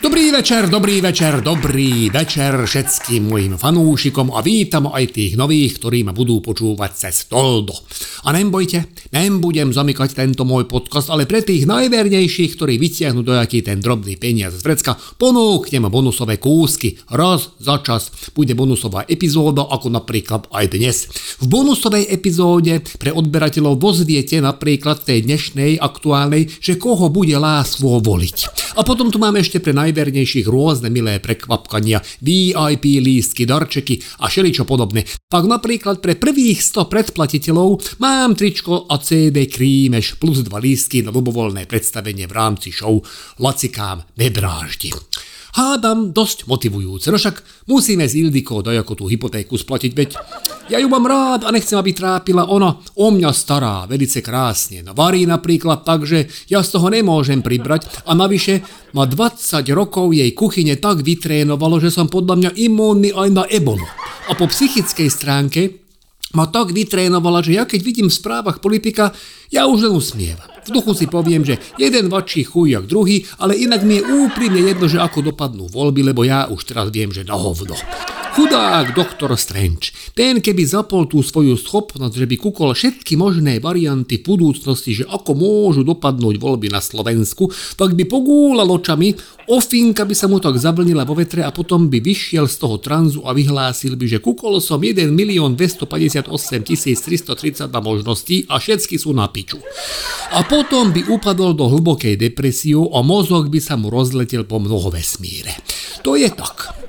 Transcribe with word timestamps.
Dobrý 0.00 0.32
večer, 0.32 0.72
dobrý 0.72 1.04
večer, 1.04 1.44
dobrý 1.44 2.08
večer 2.08 2.56
všetkým 2.64 3.28
mojim 3.28 3.60
fanúšikom 3.60 4.32
a 4.32 4.40
vítam 4.40 4.88
aj 4.88 5.12
tých 5.12 5.36
nových, 5.36 5.76
ktorí 5.76 6.08
ma 6.08 6.16
budú 6.16 6.40
počúvať 6.40 6.90
cez 6.96 7.28
Toldo. 7.28 7.76
A 8.24 8.32
nebojte, 8.32 8.88
nebudem 9.12 9.76
zamykať 9.76 10.16
tento 10.16 10.48
môj 10.48 10.64
podcast, 10.64 11.12
ale 11.12 11.28
pre 11.28 11.44
tých 11.44 11.68
najvernejších, 11.68 12.56
ktorí 12.56 12.80
vytiahnu 12.80 13.20
dojaký 13.20 13.60
ten 13.60 13.76
drobný 13.84 14.16
peniaz 14.16 14.56
z 14.56 14.64
vrecka, 14.64 14.96
ponúknem 15.20 15.84
bonusové 15.92 16.40
kúsky. 16.40 16.96
Raz 17.12 17.52
za 17.60 17.84
čas 17.84 18.32
bude 18.32 18.56
bonusová 18.56 19.04
epizóda, 19.04 19.68
ako 19.68 19.92
napríklad 19.92 20.48
aj 20.48 20.64
dnes. 20.80 21.12
V 21.44 21.46
bonusovej 21.48 22.08
epizóde 22.08 22.80
pre 22.96 23.12
odberateľov 23.12 23.76
vozviete 23.76 24.40
napríklad 24.40 25.04
tej 25.04 25.28
dnešnej 25.28 25.76
aktuálnej, 25.76 26.48
že 26.56 26.80
koho 26.80 27.12
bude 27.12 27.36
lásvo 27.36 28.00
voliť. 28.00 28.38
A 28.76 28.80
potom 28.80 29.12
tu 29.12 29.20
máme 29.20 29.44
ešte 29.44 29.60
pre 29.60 29.76
naj 29.76 29.89
najvernejších 29.90 30.46
rôzne 30.46 30.86
milé 30.94 31.18
prekvapkania, 31.18 31.98
VIP 32.22 33.02
lístky, 33.02 33.42
darčeky 33.42 33.98
a 34.22 34.30
šeličo 34.30 34.62
podobné. 34.62 35.02
Tak 35.26 35.50
napríklad 35.50 35.98
pre 35.98 36.14
prvých 36.14 36.62
100 36.62 36.86
predplatiteľov 36.86 37.98
mám 37.98 38.38
tričko 38.38 38.86
a 38.86 39.02
CD 39.02 39.50
Krímeš 39.50 40.14
plus 40.22 40.46
dva 40.46 40.62
lístky 40.62 41.02
na 41.02 41.10
ľubovoľné 41.10 41.66
predstavenie 41.66 42.30
v 42.30 42.36
rámci 42.38 42.70
show 42.70 43.02
Lacikám 43.42 44.06
nebráždi. 44.14 44.94
Hádam 45.50 46.14
dosť 46.14 46.46
motivujúce, 46.46 47.10
no 47.10 47.18
však 47.18 47.66
musíme 47.66 48.06
s 48.06 48.14
Ildikou 48.14 48.62
dajako 48.62 48.92
tú 48.94 49.04
hypotéku 49.10 49.58
splatiť, 49.58 49.92
veď 49.92 50.10
ja 50.70 50.78
ju 50.78 50.86
mám 50.86 51.02
rád 51.02 51.42
a 51.42 51.50
nechcem, 51.50 51.74
aby 51.74 51.90
trápila 51.90 52.46
ona 52.46 52.78
o 52.78 53.06
mňa 53.10 53.30
stará, 53.34 53.90
velice 53.90 54.22
krásne. 54.22 54.86
No 54.86 54.94
varí 54.94 55.26
napríklad 55.26 55.82
tak, 55.82 56.06
že 56.06 56.30
ja 56.46 56.62
z 56.62 56.78
toho 56.78 56.86
nemôžem 56.86 57.42
pribrať 57.42 58.06
a 58.06 58.14
navyše 58.14 58.62
ma 58.94 59.02
20 59.10 59.66
rokov 59.74 60.14
jej 60.14 60.30
kuchyne 60.30 60.78
tak 60.78 61.02
vytrénovalo, 61.02 61.82
že 61.82 61.90
som 61.90 62.06
podľa 62.06 62.34
mňa 62.38 62.50
imúnny 62.70 63.10
aj 63.10 63.28
na 63.34 63.44
ebolu. 63.50 63.82
A 64.30 64.38
po 64.38 64.46
psychickej 64.46 65.10
stránke 65.10 65.89
ma 66.34 66.46
tak 66.46 66.70
vytrénovala, 66.70 67.42
že 67.42 67.58
ja 67.58 67.64
keď 67.66 67.80
vidím 67.82 68.08
v 68.08 68.18
správach 68.18 68.62
politika, 68.62 69.10
ja 69.50 69.66
už 69.66 69.90
len 69.90 69.94
usmievam. 69.94 70.46
V 70.62 70.70
duchu 70.70 70.92
si 70.94 71.10
poviem, 71.10 71.42
že 71.42 71.58
jeden 71.80 72.06
vačí 72.12 72.46
chuj 72.46 72.76
jak 72.76 72.84
druhý, 72.86 73.26
ale 73.40 73.58
inak 73.58 73.82
mi 73.82 73.98
je 73.98 74.06
úprimne 74.06 74.60
jedno, 74.62 74.86
že 74.86 75.02
ako 75.02 75.32
dopadnú 75.32 75.66
voľby, 75.66 76.12
lebo 76.12 76.22
ja 76.22 76.46
už 76.46 76.70
teraz 76.70 76.92
viem, 76.94 77.10
že 77.10 77.26
na 77.26 77.34
hovno. 77.34 77.74
Chudák 78.30 78.94
doktor 78.94 79.34
Strange. 79.34 79.90
Ten 80.14 80.38
keby 80.38 80.62
zapol 80.62 81.10
tú 81.10 81.18
svoju 81.18 81.58
schopnosť, 81.58 82.14
že 82.14 82.26
by 82.30 82.36
kúkol 82.38 82.70
všetky 82.78 83.18
možné 83.18 83.58
varianty 83.58 84.22
v 84.22 84.26
budúcnosti, 84.30 85.02
že 85.02 85.04
ako 85.10 85.34
môžu 85.34 85.82
dopadnúť 85.82 86.38
voľby 86.38 86.70
na 86.70 86.78
Slovensku, 86.78 87.50
tak 87.74 87.98
by 87.98 88.06
pogúlal 88.06 88.70
očami, 88.70 89.18
ofinka 89.50 90.06
by 90.06 90.14
sa 90.14 90.30
mu 90.30 90.38
tak 90.38 90.62
zablnila 90.62 91.02
vo 91.02 91.18
vetre 91.18 91.42
a 91.42 91.50
potom 91.50 91.90
by 91.90 91.98
vyšiel 91.98 92.46
z 92.46 92.56
toho 92.62 92.78
tranzu 92.78 93.26
a 93.26 93.34
vyhlásil 93.34 93.98
by, 93.98 94.06
že 94.06 94.22
kúkol 94.22 94.62
som 94.62 94.78
1 94.78 95.10
milión 95.10 95.58
258 95.58 96.30
332 96.70 97.66
možností 97.82 98.46
a 98.46 98.62
všetky 98.62 98.94
sú 98.94 99.10
na 99.10 99.26
piču. 99.26 99.58
A 100.30 100.46
potom 100.46 100.94
by 100.94 101.10
upadol 101.10 101.58
do 101.58 101.66
hlbokej 101.66 102.14
depresiu 102.14 102.86
a 102.94 103.02
mozog 103.02 103.50
by 103.50 103.58
sa 103.58 103.74
mu 103.74 103.90
rozletel 103.90 104.46
po 104.46 104.62
mnoho 104.62 104.94
vesmíre. 104.94 105.58
To 106.06 106.14
je 106.14 106.30
tak. 106.30 106.79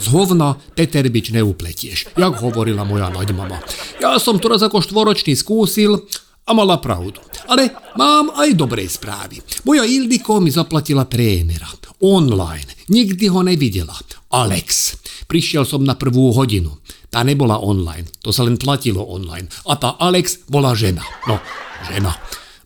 Z 0.00 0.06
hovna 0.08 0.56
Teterbič 0.72 1.28
neupletieš, 1.36 2.16
jak 2.16 2.34
hovorila 2.40 2.88
moja 2.88 3.12
naďmama. 3.12 3.60
Ja 4.00 4.16
som 4.16 4.40
to 4.40 4.48
raz 4.48 4.64
ako 4.64 4.80
štvoročný 4.80 5.36
skúsil 5.36 6.08
a 6.48 6.56
mala 6.56 6.80
pravdu. 6.80 7.20
Ale 7.44 7.68
mám 8.00 8.32
aj 8.32 8.56
dobré 8.56 8.88
správy. 8.88 9.44
Moja 9.68 9.84
Ildiko 9.84 10.40
mi 10.40 10.48
zaplatila 10.48 11.04
trénera. 11.04 11.68
Online. 12.00 12.88
Nikdy 12.88 13.28
ho 13.28 13.44
nevidela. 13.44 13.92
Alex. 14.32 14.96
Prišiel 15.28 15.68
som 15.68 15.84
na 15.84 16.00
prvú 16.00 16.32
hodinu. 16.32 16.80
Tá 17.12 17.20
nebola 17.26 17.60
online. 17.60 18.08
To 18.24 18.32
sa 18.32 18.46
len 18.46 18.56
platilo 18.56 19.04
online. 19.04 19.50
A 19.68 19.76
tá 19.76 19.98
Alex 20.00 20.48
bola 20.48 20.72
žena. 20.72 21.04
No, 21.28 21.42
žena. 21.90 22.14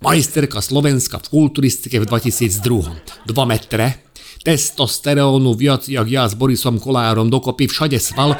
Majsterka 0.05 0.61
Slovenska 0.61 1.17
v 1.17 1.33
kulturistike 1.33 1.97
v 1.97 2.05
2002. 2.05 3.25
2 3.25 3.33
metre, 3.49 4.04
testosterónu 4.45 5.57
viac, 5.57 5.89
jak 5.89 6.05
ja 6.05 6.29
s 6.29 6.37
Borisom 6.37 6.77
Kolárom 6.77 7.33
dokopy 7.33 7.65
všade 7.65 7.97
sval. 7.97 8.37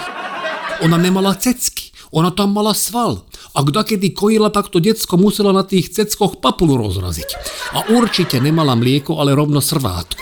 Ona 0.85 1.01
nemala 1.01 1.33
cecky, 1.35 1.91
ona 2.13 2.29
tam 2.29 2.53
mala 2.53 2.77
sval. 2.77 3.25
A 3.57 3.65
kdakedy 3.65 4.13
kojila, 4.13 4.53
tak 4.53 4.69
to 4.69 4.83
decko 4.83 5.17
musela 5.17 5.55
na 5.55 5.65
tých 5.65 5.89
ceckoch 5.95 6.45
papulu 6.45 6.77
rozraziť. 6.77 7.31
A 7.73 7.79
určite 7.97 8.37
nemala 8.43 8.77
mlieko, 8.77 9.17
ale 9.17 9.33
rovno 9.33 9.65
srvátku. 9.65 10.21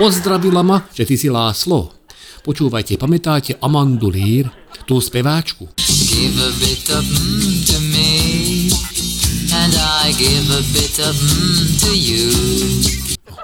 Pozdravila 0.00 0.64
ma, 0.66 0.82
že 0.90 1.06
ty 1.06 1.14
si 1.14 1.28
Láslo. 1.30 1.92
Počúvajte, 2.40 2.96
pamätáte 2.96 3.60
Amandu 3.60 4.08
Lír, 4.08 4.48
tú 4.88 4.96
speváčku? 4.96 5.68
Give 6.08 6.40
a 6.40 6.52
bit 6.56 6.88
of 6.88 7.04
mm 7.04 7.68
to 7.68 7.78
me, 7.92 8.72
and 9.52 9.76
I 9.76 10.16
give 10.16 10.48
a 10.48 10.64
bit 10.72 10.96
of 11.04 11.12
mm 11.12 11.68
to 11.84 11.92
you. 11.92 12.99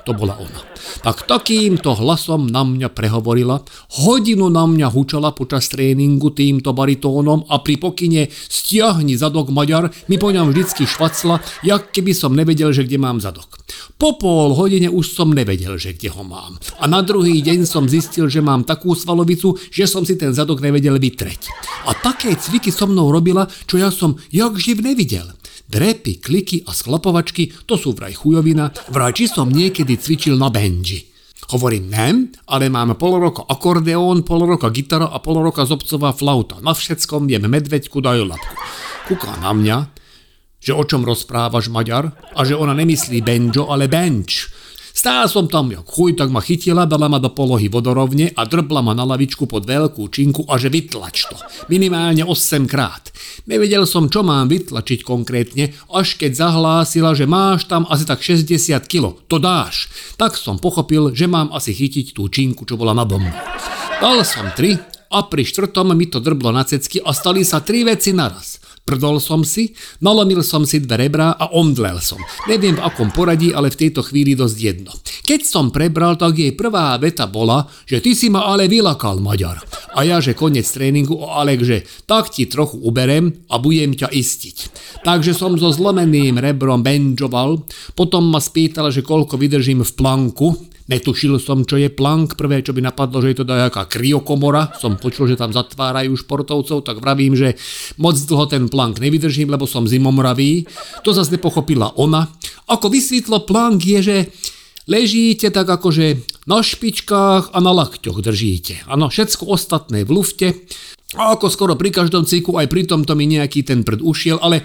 To 0.06 0.14
bola 0.14 0.38
ona 0.38 0.76
tak 1.02 1.22
takýmto 1.26 1.94
hlasom 1.98 2.50
na 2.50 2.66
mňa 2.66 2.90
prehovorila, 2.90 3.62
hodinu 4.02 4.50
na 4.50 4.66
mňa 4.66 4.90
hučala 4.90 5.30
počas 5.34 5.70
tréningu 5.70 6.34
týmto 6.34 6.74
baritónom 6.74 7.46
a 7.46 7.62
pri 7.62 7.78
pokyne 7.78 8.26
stiahni 8.30 9.18
zadok 9.18 9.54
Maďar 9.54 9.94
mi 10.10 10.18
po 10.18 10.34
ňom 10.34 10.50
vždycky 10.50 10.82
švacla, 10.82 11.42
jak 11.62 11.94
keby 11.94 12.10
som 12.10 12.34
nevedel, 12.34 12.74
že 12.74 12.82
kde 12.82 12.98
mám 12.98 13.22
zadok. 13.22 13.58
Po 13.96 14.18
pol 14.18 14.58
hodine 14.58 14.90
už 14.90 15.14
som 15.14 15.32
nevedel, 15.32 15.78
že 15.80 15.96
kde 15.96 16.12
ho 16.12 16.22
mám. 16.26 16.58
A 16.82 16.90
na 16.90 17.00
druhý 17.06 17.40
deň 17.40 17.64
som 17.64 17.86
zistil, 17.86 18.26
že 18.26 18.44
mám 18.44 18.66
takú 18.66 18.92
svalovicu, 18.92 19.56
že 19.70 19.88
som 19.88 20.04
si 20.04 20.18
ten 20.18 20.34
zadok 20.34 20.60
nevedel 20.60 20.98
vytreť. 20.98 21.48
A 21.86 21.94
také 21.94 22.34
cviky 22.34 22.74
so 22.74 22.90
mnou 22.90 23.14
robila, 23.14 23.48
čo 23.70 23.78
ja 23.78 23.94
som 23.94 24.18
jak 24.34 24.58
živ 24.58 24.82
nevidel. 24.82 25.30
Drepy, 25.66 26.22
kliky 26.22 26.62
a 26.62 26.70
sklapovačky, 26.70 27.50
to 27.66 27.74
sú 27.74 27.90
vraj 27.92 28.14
chujovina, 28.14 28.70
vraj 28.94 29.18
či 29.18 29.26
som 29.26 29.50
niekedy 29.50 29.98
cvičil 29.98 30.38
na 30.38 30.46
benji. 30.46 31.10
Hovorím 31.46 31.86
nem, 31.90 32.16
ale 32.50 32.66
mám 32.66 32.98
pol 32.98 33.22
roka 33.22 33.46
akordeón, 33.46 34.26
pol 34.26 34.46
roka 34.50 34.66
gitara 34.74 35.06
a 35.06 35.22
pol 35.22 35.38
roka 35.42 35.62
zobcová 35.62 36.10
flauta. 36.10 36.58
Na 36.58 36.74
všetkom 36.74 37.30
viem 37.30 37.46
medveďku 37.46 38.02
dajú 38.02 38.26
labku. 38.26 38.54
Kúka 39.06 39.38
na 39.38 39.54
mňa, 39.54 39.76
že 40.58 40.74
o 40.74 40.82
čom 40.82 41.06
rozprávaš 41.06 41.70
Maďar 41.70 42.10
a 42.34 42.42
že 42.42 42.58
ona 42.58 42.74
nemyslí 42.74 43.22
benjo, 43.22 43.70
ale 43.70 43.86
bench. 43.86 44.50
Stál 44.96 45.28
som 45.28 45.44
tam 45.44 45.68
jak 45.68 45.84
chuj, 45.84 46.16
tak 46.16 46.32
ma 46.32 46.40
chytila, 46.40 46.88
dala 46.88 47.12
ma 47.12 47.20
do 47.20 47.28
polohy 47.28 47.68
vodorovne 47.68 48.32
a 48.32 48.48
drbla 48.48 48.80
ma 48.80 48.96
na 48.96 49.04
lavičku 49.04 49.44
pod 49.44 49.68
veľkú 49.68 50.08
činku 50.08 50.48
a 50.48 50.56
že 50.56 50.72
vytlač 50.72 51.28
to. 51.28 51.36
Minimálne 51.68 52.24
8 52.24 52.64
krát. 52.64 53.12
Nevedel 53.44 53.84
som, 53.84 54.08
čo 54.08 54.24
mám 54.24 54.48
vytlačiť 54.48 55.04
konkrétne, 55.04 55.76
až 55.92 56.16
keď 56.16 56.40
zahlásila, 56.40 57.12
že 57.12 57.28
máš 57.28 57.68
tam 57.68 57.84
asi 57.92 58.08
tak 58.08 58.24
60 58.24 58.72
kg. 58.88 59.20
To 59.28 59.36
dáš. 59.36 59.92
Tak 60.16 60.32
som 60.32 60.56
pochopil, 60.56 61.12
že 61.12 61.28
mám 61.28 61.52
asi 61.52 61.76
chytiť 61.76 62.16
tú 62.16 62.32
činku, 62.32 62.64
čo 62.64 62.80
bola 62.80 62.96
na 62.96 63.04
bombu. 63.04 63.36
Dal 64.00 64.24
som 64.24 64.48
tri 64.56 64.80
a 65.12 65.28
pri 65.28 65.44
štvrtom 65.44 65.92
mi 65.92 66.08
to 66.08 66.24
drblo 66.24 66.56
na 66.56 66.64
cecky 66.64 67.04
a 67.04 67.12
stali 67.12 67.44
sa 67.44 67.60
tri 67.60 67.84
veci 67.84 68.16
naraz. 68.16 68.64
Prdol 68.86 69.18
som 69.18 69.42
si, 69.42 69.74
nalomil 69.98 70.46
som 70.46 70.62
si 70.62 70.78
dve 70.78 71.10
rebrá 71.10 71.34
a 71.34 71.50
omdlel 71.50 71.98
som. 71.98 72.22
Neviem 72.46 72.78
v 72.78 72.86
akom 72.86 73.10
poradí, 73.10 73.50
ale 73.50 73.74
v 73.74 73.82
tejto 73.82 74.06
chvíli 74.06 74.38
dosť 74.38 74.58
jedno. 74.62 74.94
Keď 75.26 75.42
som 75.42 75.74
prebral, 75.74 76.14
tak 76.14 76.38
jej 76.38 76.54
prvá 76.54 76.94
veta 77.02 77.26
bola, 77.26 77.66
že 77.82 77.98
ty 77.98 78.14
si 78.14 78.30
ma 78.30 78.46
ale 78.46 78.70
vylakal, 78.70 79.18
Maďar. 79.18 79.58
A 79.98 80.06
ja, 80.06 80.22
že 80.22 80.38
koniec 80.38 80.70
tréningu 80.70 81.18
o 81.18 81.34
Alek, 81.34 81.66
že 81.66 81.82
tak 82.06 82.30
ti 82.30 82.46
trochu 82.46 82.78
uberem 82.78 83.34
a 83.50 83.58
budem 83.58 83.90
ťa 83.90 84.06
istiť. 84.06 84.56
Takže 85.02 85.34
som 85.34 85.58
so 85.58 85.74
zlomeným 85.74 86.38
rebrom 86.38 86.86
benžoval, 86.86 87.66
potom 87.98 88.30
ma 88.30 88.38
spýtal, 88.38 88.94
že 88.94 89.02
koľko 89.02 89.34
vydržím 89.34 89.82
v 89.82 89.92
planku, 89.98 90.54
Netušil 90.86 91.42
som, 91.42 91.66
čo 91.66 91.74
je 91.82 91.90
plank. 91.90 92.38
Prvé, 92.38 92.62
čo 92.62 92.70
by 92.70 92.78
napadlo, 92.78 93.18
že 93.18 93.34
je 93.34 93.42
to 93.42 93.50
nejaká 93.50 93.90
kriokomora. 93.90 94.70
Som 94.78 94.94
počul, 94.94 95.26
že 95.26 95.34
tam 95.34 95.50
zatvárajú 95.50 96.14
športovcov, 96.14 96.86
tak 96.86 97.02
vravím, 97.02 97.34
že 97.34 97.58
moc 97.98 98.14
dlho 98.14 98.46
ten 98.46 98.70
plank 98.70 99.02
nevydržím, 99.02 99.50
lebo 99.50 99.66
som 99.66 99.90
zimomravý. 99.90 100.62
To 101.02 101.10
zase 101.10 101.34
nepochopila 101.34 101.90
ona. 101.98 102.30
Ako 102.70 102.86
vysvetlo, 102.86 103.42
plank 103.42 103.82
je, 103.82 103.98
že 103.98 104.16
ležíte 104.86 105.50
tak 105.50 105.66
akože 105.66 106.22
na 106.46 106.62
špičkách 106.62 107.50
a 107.50 107.58
na 107.58 107.74
lakťoch 107.74 108.22
držíte. 108.22 108.86
Áno, 108.86 109.10
všetko 109.10 109.50
ostatné 109.50 110.06
v 110.06 110.10
lufte. 110.14 110.48
A 111.18 111.34
ako 111.34 111.50
skoro 111.50 111.74
pri 111.74 111.90
každom 111.90 112.26
cviku, 112.26 112.58
aj 112.58 112.70
pri 112.70 112.86
tomto 112.86 113.14
mi 113.18 113.26
nejaký 113.26 113.66
ten 113.66 113.82
prd 113.82 114.02
ušiel, 114.02 114.38
ale 114.38 114.62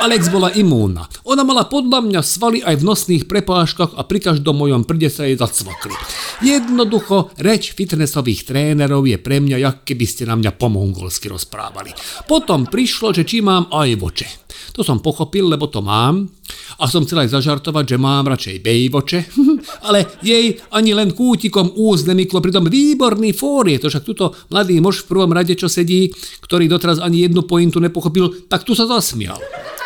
Alex 0.00 0.32
bola 0.32 0.48
imúnna. 0.56 1.04
Ona 1.28 1.44
mala 1.44 1.68
podľa 1.68 2.00
mňa 2.00 2.20
svaly 2.24 2.64
aj 2.64 2.80
v 2.80 2.86
nosných 2.88 3.24
prepážkach 3.28 3.92
a 3.92 4.08
pri 4.08 4.32
každom 4.32 4.56
mojom 4.56 4.88
prde 4.88 5.12
sa 5.12 5.28
jej 5.28 5.36
zacvakli. 5.36 5.92
Jednoducho, 6.40 7.36
reč 7.36 7.76
fitnessových 7.76 8.48
trénerov 8.48 9.04
je 9.04 9.20
pre 9.20 9.44
mňa, 9.44 9.60
jak 9.60 9.76
keby 9.84 10.08
ste 10.08 10.24
na 10.24 10.40
mňa 10.40 10.56
po 10.56 10.72
mongolsky 10.72 11.28
rozprávali. 11.28 11.92
Potom 12.24 12.64
prišlo, 12.64 13.12
že 13.12 13.28
či 13.28 13.44
mám 13.44 13.68
aj 13.68 13.88
voče. 14.00 14.28
To 14.72 14.80
som 14.80 15.04
pochopil, 15.04 15.52
lebo 15.52 15.68
to 15.68 15.84
mám. 15.84 16.32
A 16.80 16.88
som 16.88 17.04
chcel 17.04 17.28
aj 17.28 17.36
zažartovať, 17.36 17.84
že 17.84 17.98
mám 18.00 18.24
radšej 18.24 18.56
bejvoče. 18.64 19.20
ale 19.86 20.16
jej 20.24 20.56
ani 20.72 20.96
len 20.96 21.12
kútikom 21.12 21.76
úst 21.76 22.08
nemyklo, 22.08 22.40
pritom 22.40 22.64
výborný 22.72 23.36
fór 23.36 23.68
je 23.68 23.84
to, 23.84 23.92
však 23.92 24.08
tuto 24.08 24.32
mladý 24.48 24.80
muž 24.80 25.04
v 25.04 25.12
prvom 25.12 25.36
rade, 25.36 25.52
čo 25.60 25.68
sedí, 25.68 26.08
ktorý 26.40 26.72
doteraz 26.72 27.04
ani 27.04 27.28
jednu 27.28 27.44
pointu 27.44 27.84
nepochopil, 27.84 28.48
tak 28.48 28.64
tu 28.64 28.72
sa 28.72 28.88
zasmial. 28.88 29.36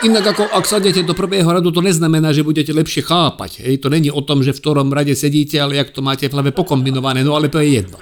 Inak 0.04 0.36
ako 0.36 0.44
ak 0.52 0.68
sadete 0.68 1.00
do 1.00 1.16
prvého 1.16 1.48
radu, 1.48 1.72
to 1.72 1.80
neznamená, 1.80 2.28
že 2.36 2.44
budete 2.44 2.76
lepšie 2.76 3.08
chápať. 3.08 3.64
Hej, 3.64 3.80
to 3.80 3.88
není 3.88 4.12
o 4.12 4.20
tom, 4.20 4.44
že 4.44 4.52
v 4.52 4.60
ktorom 4.60 4.92
rade 4.92 5.16
sedíte, 5.16 5.56
ale 5.56 5.80
jak 5.80 5.96
to 5.96 6.04
máte 6.04 6.28
v 6.28 6.34
hlave 6.36 6.52
pokombinované, 6.52 7.24
no 7.24 7.32
ale 7.32 7.48
to 7.48 7.56
je 7.64 7.80
jedno. 7.80 7.96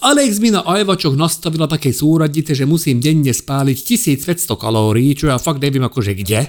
Alex 0.00 0.40
mi 0.40 0.48
na 0.48 0.64
ajvačoch 0.64 1.12
nastavila 1.12 1.68
také 1.68 1.92
súradice, 1.92 2.56
že 2.56 2.64
musím 2.64 3.04
denne 3.04 3.36
spáliť 3.36 3.78
1500 3.84 4.48
kalórií, 4.56 5.12
čo 5.12 5.28
ja 5.28 5.36
fakt 5.36 5.60
neviem 5.60 5.84
akože 5.84 6.16
kde. 6.16 6.48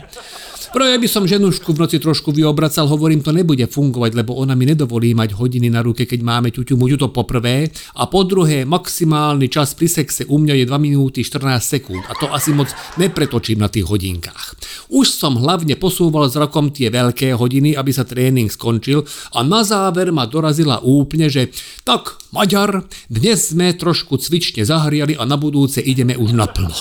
Pro 0.74 0.90
ja 0.90 0.98
by 0.98 1.06
som 1.06 1.30
ženušku 1.30 1.70
v 1.78 1.86
noci 1.86 2.02
trošku 2.02 2.34
vyobracal, 2.34 2.90
hovorím, 2.90 3.22
to 3.22 3.30
nebude 3.30 3.62
fungovať, 3.70 4.18
lebo 4.18 4.34
ona 4.34 4.58
mi 4.58 4.66
nedovolí 4.66 5.14
mať 5.14 5.38
hodiny 5.38 5.70
na 5.70 5.86
ruke, 5.86 6.10
keď 6.10 6.26
máme 6.26 6.50
ťuťu 6.50 6.74
muťu, 6.74 6.98
to 6.98 7.14
po 7.14 7.30
prvé. 7.30 7.70
A 7.94 8.10
po 8.10 8.26
druhé, 8.26 8.66
maximálny 8.66 9.54
čas 9.54 9.78
pri 9.78 9.86
sexe 9.86 10.26
u 10.26 10.42
mňa 10.42 10.58
je 10.58 10.66
2 10.66 10.74
minúty 10.82 11.22
14 11.22 11.62
sekúnd 11.62 12.02
a 12.10 12.18
to 12.18 12.26
asi 12.34 12.58
moc 12.58 12.74
nepretočím 12.98 13.62
na 13.62 13.70
tých 13.70 13.86
hodinkách. 13.86 14.58
Už 14.90 15.14
som 15.14 15.38
hlavne 15.38 15.78
posúval 15.78 16.26
s 16.26 16.42
rokom 16.42 16.74
tie 16.74 16.90
veľké 16.90 17.38
hodiny, 17.38 17.78
aby 17.78 17.94
sa 17.94 18.02
tréning 18.02 18.50
skončil 18.50 19.06
a 19.38 19.46
na 19.46 19.62
záver 19.62 20.10
ma 20.10 20.26
dorazila 20.26 20.82
úplne, 20.82 21.30
že 21.30 21.54
tak, 21.86 22.18
Maďar, 22.34 22.82
dnes 23.14 23.54
sme 23.54 23.78
trošku 23.78 24.18
cvične 24.18 24.66
zahriali 24.66 25.14
a 25.14 25.22
na 25.22 25.38
budúce 25.38 25.86
ideme 25.86 26.18
už 26.18 26.34
naplno. 26.34 26.74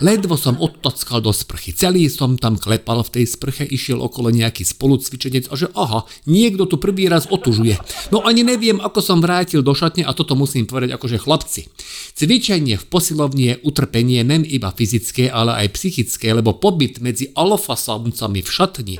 Ledvo 0.00 0.32
som 0.40 0.56
odtockal 0.80 1.20
do 1.20 1.28
sprchy. 1.28 1.76
Celý 1.76 2.08
som 2.08 2.40
tam 2.40 2.56
klepal 2.56 3.04
v 3.04 3.20
tej 3.20 3.24
sprche, 3.28 3.68
išiel 3.68 4.00
okolo 4.00 4.32
nejaký 4.32 4.64
spolucvičenec 4.64 5.52
a 5.52 5.54
že 5.60 5.68
aha, 5.76 6.08
niekto 6.24 6.64
tu 6.64 6.80
prvý 6.80 7.12
raz 7.12 7.28
otužuje. 7.28 7.76
No 8.08 8.24
ani 8.24 8.40
neviem, 8.40 8.80
ako 8.80 9.04
som 9.04 9.20
vrátil 9.20 9.60
do 9.60 9.76
šatne 9.76 10.08
a 10.08 10.16
toto 10.16 10.32
musím 10.32 10.64
povedať 10.64 10.96
akože 10.96 11.20
chlapci. 11.20 11.68
Cvičenie 12.16 12.80
v 12.80 12.88
posilovni 12.88 13.44
je 13.52 13.60
utrpenie 13.60 14.24
nem 14.24 14.40
iba 14.40 14.72
fyzické, 14.72 15.28
ale 15.28 15.60
aj 15.60 15.76
psychické, 15.76 16.32
lebo 16.32 16.56
pobyt 16.56 17.04
medzi 17.04 17.28
alfasamcami 17.36 18.40
v 18.40 18.48
šatni, 18.48 18.96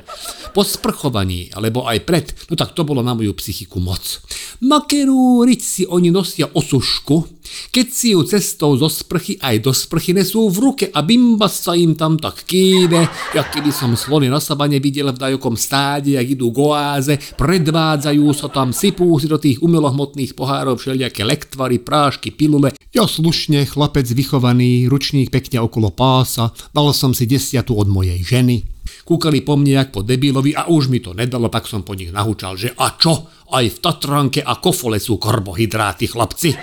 po 0.53 0.61
sprchovaní 0.61 1.49
alebo 1.57 1.89
aj 1.89 1.97
pred, 2.05 2.29
no 2.53 2.53
tak 2.53 2.77
to 2.77 2.85
bolo 2.85 3.01
na 3.01 3.17
moju 3.17 3.33
psychiku 3.33 3.81
moc. 3.81 4.21
Makerú 4.61 5.41
si 5.57 5.89
oni 5.89 6.13
nosia 6.13 6.45
osušku, 6.45 7.41
keď 7.71 7.87
si 7.91 8.13
ju 8.15 8.23
cestou 8.23 8.75
zo 8.79 8.87
sprchy 8.87 9.35
aj 9.41 9.55
do 9.63 9.71
sprchy 9.75 10.15
nesú 10.15 10.47
v 10.47 10.57
ruke 10.59 10.85
a 10.91 10.99
bimba 11.03 11.51
sa 11.51 11.70
im 11.75 11.95
tam 11.95 12.15
tak 12.17 12.43
kýve, 12.47 13.07
jak 13.35 13.47
keby 13.51 13.71
som 13.73 13.95
slony 13.95 14.27
na 14.27 14.39
sabane 14.39 14.79
videl 14.79 15.11
v 15.11 15.21
dajokom 15.21 15.55
stáde, 15.59 16.15
jak 16.15 16.27
idú 16.27 16.51
goáze, 16.51 17.19
predvádzajú 17.35 18.25
sa 18.31 18.47
tam, 18.51 18.71
sypú 18.75 19.17
si 19.19 19.27
do 19.27 19.41
tých 19.41 19.59
umelohmotných 19.59 20.35
pohárov 20.35 20.77
všelijaké 20.79 21.23
lektvary, 21.27 21.81
prášky, 21.81 22.31
pilule. 22.31 22.73
Ja 22.91 23.07
slušne, 23.07 23.63
chlapec 23.67 24.07
vychovaný, 24.11 24.91
ručník 24.91 25.31
pekne 25.31 25.63
okolo 25.63 25.91
pása, 25.95 26.51
dal 26.75 26.91
som 26.91 27.15
si 27.15 27.27
desiatu 27.27 27.75
od 27.79 27.87
mojej 27.87 28.19
ženy. 28.19 28.67
Kúkali 29.07 29.41
po 29.41 29.57
mne 29.57 29.81
jak 29.81 29.89
po 29.89 30.05
debilovi 30.05 30.53
a 30.53 30.69
už 30.69 30.91
mi 30.91 31.01
to 31.01 31.15
nedalo, 31.15 31.49
tak 31.49 31.65
som 31.65 31.81
po 31.81 31.97
nich 31.97 32.13
nahúčal, 32.13 32.59
že 32.59 32.75
a 32.75 32.95
čo, 32.95 33.27
aj 33.51 33.65
v 33.67 33.77
Tatranke 33.81 34.39
a 34.43 34.59
Kofole 34.59 35.01
sú 35.01 35.19
karbohydráty, 35.19 36.07
chlapci. 36.07 36.55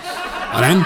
Ale 0.53 0.81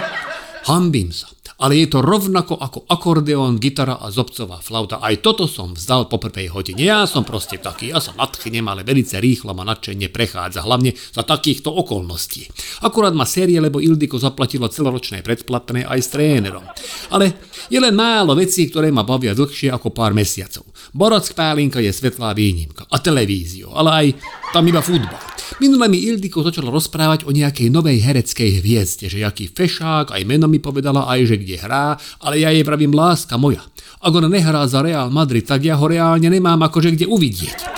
hambím 0.68 1.12
sa. 1.12 1.32
Ale 1.64 1.80
je 1.80 1.88
to 1.88 2.04
rovnako 2.04 2.60
ako 2.60 2.84
akordeón, 2.92 3.56
gitara 3.56 3.96
a 3.96 4.12
zobcová 4.12 4.60
flauta. 4.60 5.00
Aj 5.00 5.16
toto 5.24 5.48
som 5.48 5.72
vzdal 5.72 6.12
po 6.12 6.20
prvej 6.20 6.52
hodine. 6.52 6.84
Ja 6.84 7.08
som 7.08 7.24
proste 7.24 7.56
taký, 7.56 7.96
ja 7.96 8.04
sa 8.04 8.12
nadchnem, 8.20 8.68
ale 8.68 8.84
velice 8.84 9.24
rýchlo 9.24 9.56
ma 9.56 9.64
nadšenie 9.64 10.12
prechádza, 10.12 10.60
hlavne 10.68 10.92
za 10.92 11.24
takýchto 11.24 11.72
okolností. 11.72 12.52
Akurát 12.84 13.16
ma 13.16 13.24
série, 13.24 13.64
lebo 13.64 13.80
Ildiko 13.80 14.20
zaplatilo 14.20 14.68
celoročné 14.68 15.24
predplatné 15.24 15.88
aj 15.88 16.00
s 16.04 16.12
trénerom. 16.12 16.68
Ale 17.16 17.40
je 17.72 17.80
len 17.80 17.96
málo 17.96 18.36
vecí, 18.36 18.68
ktoré 18.68 18.92
ma 18.92 19.08
bavia 19.08 19.32
dlhšie 19.32 19.72
ako 19.72 19.96
pár 19.96 20.12
mesiacov. 20.12 20.68
Borock 20.92 21.32
Pálinka 21.32 21.80
je 21.80 21.96
svetlá 21.96 22.36
výnimka. 22.36 22.84
A 22.92 23.00
televíziu, 23.00 23.72
ale 23.72 23.90
aj 23.90 24.08
tam 24.52 24.68
iba 24.68 24.84
futbal. 24.84 25.33
Minule 25.62 25.86
mi 25.86 26.02
Ildiko 26.02 26.42
začala 26.42 26.74
rozprávať 26.74 27.30
o 27.30 27.32
nejakej 27.32 27.70
novej 27.70 28.02
hereckej 28.02 28.58
hviezde, 28.58 29.06
že 29.06 29.22
jaký 29.22 29.54
fešák, 29.54 30.10
aj 30.10 30.24
meno 30.26 30.50
mi 30.50 30.58
povedala, 30.58 31.06
aj 31.06 31.30
že 31.30 31.36
kde 31.38 31.62
hrá, 31.62 31.94
ale 32.26 32.42
ja 32.42 32.50
jej 32.50 32.66
pravím 32.66 32.98
láska 32.98 33.38
moja. 33.38 33.62
Ak 34.02 34.10
ona 34.10 34.26
nehrá 34.26 34.66
za 34.66 34.82
Real 34.82 35.14
Madrid, 35.14 35.46
tak 35.46 35.62
ja 35.62 35.78
ho 35.78 35.86
reálne 35.86 36.26
nemám 36.26 36.58
akože 36.58 36.98
kde 36.98 37.06
uvidieť. 37.06 37.70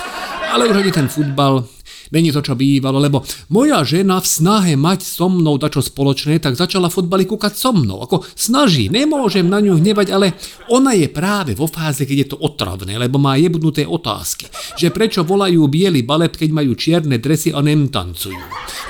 Ale 0.56 0.72
už 0.72 0.80
ani 0.80 0.92
ten 0.94 1.06
futbal, 1.12 1.68
Není 2.12 2.30
to, 2.30 2.44
čo 2.44 2.54
bývalo, 2.54 3.00
lebo 3.00 3.24
moja 3.50 3.82
žena 3.82 4.20
v 4.20 4.28
snahe 4.28 4.74
mať 4.78 5.02
so 5.02 5.26
mnou 5.32 5.58
dačo 5.58 5.82
spoločné, 5.82 6.38
tak 6.38 6.54
začala 6.54 6.92
fotbali 6.92 7.26
kúkať 7.26 7.58
so 7.58 7.72
mnou. 7.72 8.04
Ako 8.04 8.22
snaží, 8.36 8.86
nemôžem 8.92 9.48
na 9.48 9.58
ňu 9.58 9.80
hnevať, 9.80 10.08
ale 10.12 10.36
ona 10.70 10.92
je 10.92 11.08
práve 11.10 11.56
vo 11.56 11.66
fáze, 11.66 12.04
keď 12.06 12.16
je 12.16 12.28
to 12.30 12.38
otravné, 12.38 13.00
lebo 13.00 13.18
má 13.18 13.34
jebnuté 13.40 13.88
otázky. 13.88 14.46
Že 14.78 14.92
prečo 14.92 15.20
volajú 15.26 15.66
biely 15.66 16.06
balet, 16.06 16.36
keď 16.36 16.50
majú 16.52 16.76
čierne 16.76 17.18
dresy 17.18 17.50
a 17.50 17.64
nem. 17.64 17.86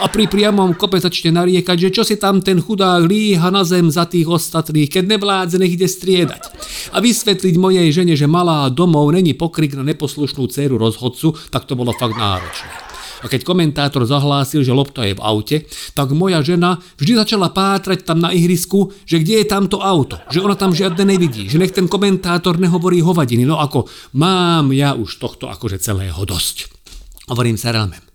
A 0.01 0.07
pri 0.09 0.25
priamom 0.27 0.73
kope 0.73 0.97
začne 0.97 1.37
nariekať, 1.37 1.89
že 1.89 1.91
čo 1.93 2.03
si 2.03 2.17
tam 2.17 2.41
ten 2.41 2.59
chudák 2.59 3.05
líha 3.05 3.53
na 3.53 3.63
zem 3.63 3.93
za 3.93 4.09
tých 4.09 4.27
ostatných, 4.27 4.89
keď 4.89 5.17
nevládze, 5.17 5.57
nech 5.61 5.77
ide 5.77 5.89
striedať. 5.89 6.43
A 6.97 7.01
vysvetliť 7.05 7.55
mojej 7.61 7.89
žene, 7.93 8.17
že 8.17 8.29
malá 8.29 8.69
domov 8.73 9.13
není 9.13 9.37
pokrik 9.37 9.77
na 9.77 9.85
neposlušnú 9.85 10.49
dceru 10.49 10.81
rozhodcu, 10.81 11.37
tak 11.53 11.69
to 11.69 11.77
bolo 11.77 11.93
fakt 11.93 12.17
náročné. 12.17 12.86
A 13.25 13.31
keď 13.33 13.49
komentátor 13.49 14.05
zahlásil, 14.05 14.61
že 14.61 14.77
lopta 14.77 15.07
je 15.09 15.17
v 15.17 15.25
aute, 15.25 15.57
tak 15.97 16.13
moja 16.13 16.45
žena 16.45 16.77
vždy 17.01 17.17
začala 17.17 17.49
pátrať 17.49 18.05
tam 18.05 18.21
na 18.21 18.35
ihrisku, 18.35 18.93
že 19.09 19.23
kde 19.23 19.41
je 19.41 19.47
tamto 19.49 19.81
auto, 19.81 20.21
že 20.29 20.45
ona 20.45 20.59
tam 20.59 20.77
žiadne 20.77 21.05
nevidí, 21.07 21.49
že 21.49 21.57
nech 21.57 21.73
ten 21.73 21.89
komentátor 21.89 22.61
nehovorí 22.61 23.01
hovadiny. 23.01 23.49
No 23.49 23.57
ako, 23.63 23.89
mám 24.17 24.75
ja 24.77 24.93
už 24.93 25.17
tohto 25.17 25.49
akože 25.49 25.81
celého 25.81 26.19
dosť. 26.29 26.69
Hovorím 27.27 27.59
sa 27.59 27.75
Relmem. 27.75 28.07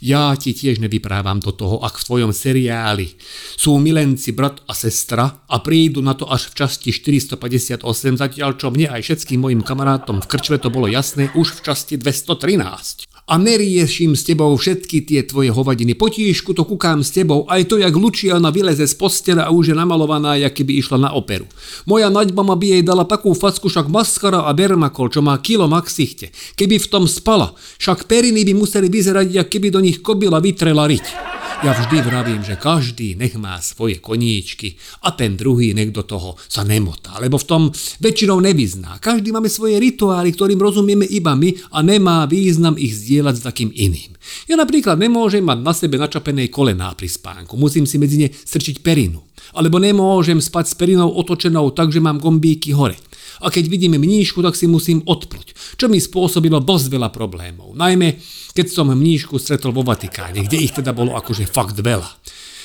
Ja 0.00 0.32
ti 0.38 0.56
tiež 0.56 0.80
nevyprávam 0.80 1.38
do 1.38 1.52
toho, 1.52 1.82
ak 1.82 2.00
v 2.00 2.06
tvojom 2.06 2.32
seriáli 2.34 3.18
sú 3.54 3.76
milenci 3.78 4.32
brat 4.32 4.62
a 4.66 4.72
sestra 4.74 5.46
a 5.46 5.56
prídu 5.60 6.00
na 6.00 6.14
to 6.16 6.26
až 6.26 6.50
v 6.50 6.64
časti 6.64 6.90
458, 6.94 7.82
zatiaľ 8.18 8.50
čo 8.56 8.72
mne 8.72 8.90
aj 8.94 9.00
všetkým 9.04 9.42
mojim 9.42 9.62
kamarátom 9.62 10.22
v 10.22 10.30
krčve 10.30 10.58
to 10.58 10.72
bolo 10.72 10.88
jasné 10.88 11.30
už 11.36 11.60
v 11.60 11.70
časti 11.70 11.94
213 11.98 13.09
a 13.30 13.38
neriešim 13.38 14.18
s 14.18 14.26
tebou 14.26 14.50
všetky 14.58 15.06
tie 15.06 15.22
tvoje 15.22 15.54
hovadiny. 15.54 15.94
Potíšku 15.94 16.50
to 16.50 16.66
kukám 16.66 17.06
s 17.06 17.14
tebou, 17.14 17.46
aj 17.46 17.70
to, 17.70 17.78
jak 17.78 17.94
Luciana 17.94 18.50
vyleze 18.50 18.82
z 18.90 18.94
postela 18.98 19.46
a 19.46 19.54
už 19.54 19.70
je 19.70 19.76
namalovaná, 19.78 20.34
jak 20.34 20.50
keby 20.58 20.82
išla 20.82 20.98
na 20.98 21.10
operu. 21.14 21.46
Moja 21.86 22.10
naďba 22.10 22.42
by 22.42 22.66
jej 22.66 22.82
dala 22.82 23.06
takú 23.06 23.30
facku, 23.38 23.70
však 23.70 23.86
maskara 23.86 24.42
a 24.42 24.50
bermakol, 24.50 25.06
čo 25.06 25.22
má 25.22 25.38
kilo 25.38 25.70
maxichte. 25.70 26.34
Keby 26.58 26.82
v 26.82 26.90
tom 26.90 27.06
spala, 27.06 27.54
však 27.78 28.10
periny 28.10 28.42
by 28.42 28.52
museli 28.58 28.90
vyzerať, 28.90 29.30
jak 29.30 29.46
keby 29.46 29.70
do 29.70 29.78
nich 29.78 30.02
kobila 30.02 30.42
vytrela 30.42 30.90
riť. 30.90 31.39
Ja 31.60 31.76
vždy 31.76 32.00
vravím, 32.00 32.40
že 32.40 32.56
každý 32.56 33.20
nech 33.20 33.36
má 33.36 33.60
svoje 33.60 34.00
koníčky 34.00 34.80
a 35.04 35.12
ten 35.12 35.36
druhý 35.36 35.76
nech 35.76 35.92
do 35.92 36.00
toho 36.00 36.40
sa 36.48 36.64
nemotá, 36.64 37.20
lebo 37.20 37.36
v 37.36 37.44
tom 37.44 37.62
väčšinou 38.00 38.40
nevyzná. 38.40 38.96
Každý 38.96 39.28
máme 39.28 39.52
svoje 39.52 39.76
rituály, 39.76 40.32
ktorým 40.32 40.56
rozumieme 40.56 41.04
iba 41.04 41.36
my 41.36 41.52
a 41.76 41.84
nemá 41.84 42.24
význam 42.24 42.80
ich 42.80 42.96
zdieľať 42.96 43.34
s 43.36 43.44
takým 43.44 43.68
iným. 43.76 44.16
Ja 44.48 44.56
napríklad 44.56 44.96
nemôžem 44.96 45.44
mať 45.44 45.60
na 45.60 45.76
sebe 45.76 46.00
načapené 46.00 46.48
kolená 46.48 46.96
pri 46.96 47.12
spánku, 47.12 47.60
musím 47.60 47.84
si 47.84 48.00
medzi 48.00 48.16
ne 48.24 48.32
strčiť 48.32 48.80
perinu. 48.80 49.20
Alebo 49.52 49.76
nemôžem 49.76 50.40
spať 50.40 50.64
s 50.72 50.74
perinou 50.80 51.12
otočenou 51.12 51.76
tak, 51.76 51.92
že 51.92 52.00
mám 52.00 52.24
gombíky 52.24 52.72
hore. 52.72 52.96
A 53.44 53.52
keď 53.52 53.68
vidíme 53.68 54.00
mníšku, 54.00 54.40
tak 54.40 54.56
si 54.56 54.64
musím 54.64 55.04
odpluť, 55.04 55.76
čo 55.76 55.92
mi 55.92 56.00
spôsobilo 56.00 56.60
dosť 56.60 56.86
veľa 56.88 57.12
problémov. 57.12 57.76
Najmä 57.76 58.16
keď 58.54 58.66
som 58.68 58.90
mníšku 58.90 59.38
stretol 59.38 59.74
vo 59.74 59.86
Vatikáne, 59.86 60.44
kde 60.44 60.58
ich 60.58 60.74
teda 60.74 60.94
bolo 60.94 61.14
akože 61.18 61.48
fakt 61.48 61.78
veľa. 61.78 62.08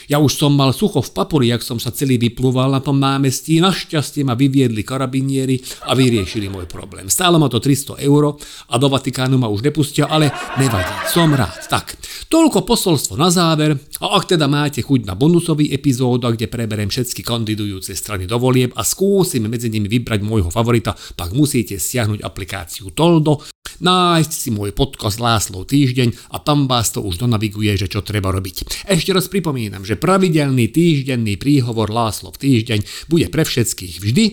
Ja 0.06 0.22
už 0.22 0.38
som 0.38 0.54
mal 0.54 0.70
sucho 0.70 1.02
v 1.02 1.14
papuri, 1.14 1.50
jak 1.50 1.66
som 1.66 1.82
sa 1.82 1.90
celý 1.90 2.22
vyplúval 2.22 2.70
na 2.70 2.82
tom 2.82 3.02
námestí. 3.02 3.58
Našťastie 3.58 4.22
ma 4.22 4.38
vyviedli 4.38 4.86
karabinieri 4.86 5.58
a 5.90 5.98
vyriešili 5.98 6.46
môj 6.46 6.70
problém. 6.70 7.10
Stálo 7.10 7.42
ma 7.42 7.50
to 7.50 7.58
300 7.58 8.06
eur 8.06 8.38
a 8.70 8.76
do 8.78 8.88
Vatikánu 8.90 9.42
ma 9.42 9.50
už 9.50 9.66
nepustia, 9.66 10.06
ale 10.06 10.30
nevadí, 10.62 10.94
som 11.10 11.34
rád. 11.34 11.58
Tak, 11.66 11.98
toľko 12.30 12.62
posolstvo 12.62 13.18
na 13.18 13.34
záver 13.34 13.74
a 13.98 14.06
ak 14.14 14.38
teda 14.38 14.46
máte 14.46 14.86
chuť 14.86 15.10
na 15.10 15.18
bonusový 15.18 15.74
epizóda, 15.74 16.30
kde 16.30 16.54
preberem 16.54 16.90
všetky 16.94 17.26
kandidujúce 17.26 17.98
strany 17.98 18.30
do 18.30 18.38
volieb 18.38 18.78
a 18.78 18.86
skúsim 18.86 19.50
medzi 19.50 19.74
nimi 19.74 19.90
vybrať 19.90 20.22
môjho 20.22 20.54
favorita, 20.54 20.94
pak 20.94 21.34
musíte 21.34 21.82
stiahnuť 21.82 22.22
aplikáciu 22.22 22.94
Toldo 22.94 23.55
nájsť 23.82 24.32
si 24.32 24.50
môj 24.54 24.72
podcast 24.72 25.18
Láslov 25.20 25.68
týždeň 25.68 26.36
a 26.36 26.40
tam 26.40 26.70
vás 26.70 26.94
to 26.94 27.02
už 27.04 27.20
donaviguje, 27.20 27.74
že 27.76 27.92
čo 27.92 28.06
treba 28.06 28.32
robiť. 28.32 28.88
Ešte 28.88 29.12
raz 29.12 29.28
pripomínam, 29.28 29.84
že 29.84 30.00
pravidelný 30.00 30.72
týždenný 30.72 31.36
príhovor 31.40 31.92
Láslov 31.92 32.38
týždeň 32.40 33.10
bude 33.12 33.28
pre 33.32 33.44
všetkých 33.44 34.00
vždy 34.00 34.26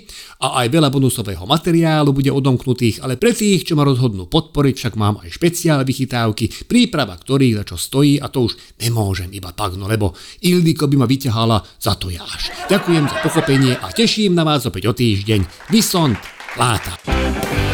a 0.42 0.62
aj 0.62 0.66
veľa 0.75 0.90
bonusového 0.90 1.46
materiálu 1.46 2.11
bude 2.11 2.30
odomknutých, 2.34 3.02
ale 3.02 3.14
pre 3.14 3.30
tých, 3.30 3.66
čo 3.66 3.78
ma 3.78 3.87
rozhodnú 3.87 4.26
podporiť, 4.26 4.75
však 4.75 4.94
mám 4.99 5.22
aj 5.22 5.38
špeciál 5.38 5.87
vychytávky, 5.87 6.66
príprava 6.66 7.14
ktorých 7.14 7.62
za 7.62 7.64
čo 7.64 7.76
stojí 7.78 8.18
a 8.18 8.26
to 8.26 8.50
už 8.50 8.58
nemôžem 8.82 9.30
iba 9.32 9.54
tak, 9.54 9.78
no 9.78 9.87
lebo 9.87 10.14
Ildiko 10.42 10.90
by 10.90 10.96
ma 10.99 11.06
vyťahala 11.06 11.62
za 11.78 11.94
to 11.94 12.11
jáš. 12.11 12.50
Ďakujem 12.66 13.04
za 13.06 13.16
pochopenie 13.22 13.72
a 13.78 13.88
teším 13.94 14.34
na 14.34 14.42
vás 14.42 14.66
opäť 14.66 14.90
o 14.90 14.94
týždeň. 14.94 15.70
Vysont, 15.70 16.18
láta. 16.58 17.72